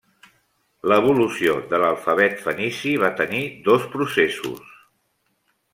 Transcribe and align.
L'evolució 0.91 1.53
de 1.73 1.81
l'alfabet 1.83 2.41
fenici 2.47 2.97
va 3.07 3.13
tenir 3.23 3.45
dos 3.69 3.89
processos. 3.97 4.77